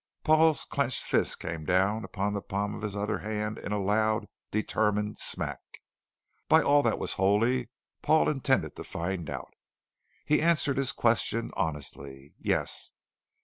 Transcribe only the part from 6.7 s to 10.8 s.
that was holy, Paul intended to find out. He answered